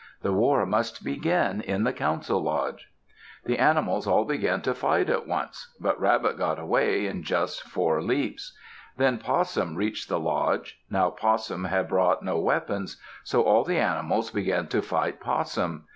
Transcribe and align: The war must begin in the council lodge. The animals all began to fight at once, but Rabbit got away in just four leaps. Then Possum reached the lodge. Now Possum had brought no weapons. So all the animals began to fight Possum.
The 0.23 0.33
war 0.33 0.65
must 0.65 1.03
begin 1.03 1.61
in 1.61 1.83
the 1.83 1.93
council 1.93 2.41
lodge. 2.41 2.91
The 3.45 3.59
animals 3.59 4.07
all 4.07 4.25
began 4.25 4.63
to 4.63 4.73
fight 4.73 5.11
at 5.11 5.27
once, 5.27 5.75
but 5.79 5.99
Rabbit 6.01 6.39
got 6.39 6.57
away 6.57 7.05
in 7.05 7.21
just 7.21 7.61
four 7.61 8.01
leaps. 8.01 8.57
Then 8.97 9.19
Possum 9.19 9.75
reached 9.75 10.09
the 10.09 10.19
lodge. 10.19 10.79
Now 10.89 11.11
Possum 11.11 11.65
had 11.65 11.87
brought 11.87 12.23
no 12.23 12.39
weapons. 12.39 12.97
So 13.23 13.43
all 13.43 13.63
the 13.63 13.77
animals 13.77 14.31
began 14.31 14.65
to 14.69 14.81
fight 14.81 15.19
Possum. 15.19 15.85